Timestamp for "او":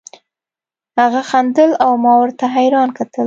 1.83-1.91